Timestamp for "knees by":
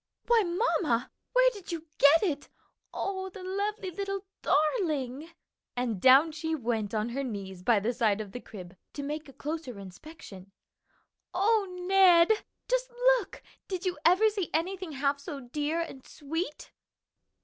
7.23-7.79